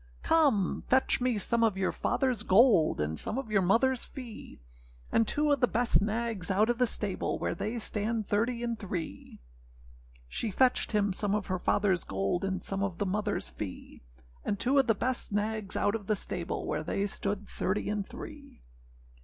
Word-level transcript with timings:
âCome, 0.23 0.83
fetch 0.85 1.21
me 1.21 1.37
some 1.37 1.63
of 1.63 1.77
your 1.77 1.91
fatherâs 1.91 2.43
gold, 2.47 2.99
And 2.99 3.19
some 3.19 3.37
of 3.37 3.51
your 3.51 3.61
motherâs 3.61 4.09
fee; 4.09 4.59
And 5.11 5.27
two 5.27 5.51
of 5.51 5.59
the 5.59 5.67
best 5.67 6.01
nags 6.01 6.49
out 6.49 6.71
of 6.71 6.79
the 6.79 6.87
stable, 6.87 7.37
Where 7.37 7.53
they 7.53 7.77
stand 7.77 8.25
thirty 8.25 8.63
and 8.63 8.79
three.â 8.79 9.37
She 10.27 10.49
fetched 10.49 10.93
him 10.93 11.13
some 11.13 11.35
of 11.35 11.45
her 11.45 11.59
fatherâs 11.59 12.07
gold, 12.07 12.43
And 12.43 12.63
some 12.63 12.81
of 12.81 12.97
the 12.97 13.05
motherâs 13.05 13.51
fee; 13.51 14.01
And 14.43 14.59
two 14.59 14.79
of 14.79 14.87
the 14.87 14.95
best 14.95 15.31
nags 15.31 15.75
out 15.75 15.93
of 15.93 16.07
the 16.07 16.15
stable, 16.15 16.65
Where 16.65 16.81
they 16.83 17.05
stood 17.05 17.47
thirty 17.47 17.87
and 17.87 18.03
three. 18.03 18.63